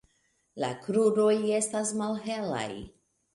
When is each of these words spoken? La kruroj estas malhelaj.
La 0.63 0.69
kruroj 0.85 1.35
estas 1.59 1.93
malhelaj. 2.01 2.65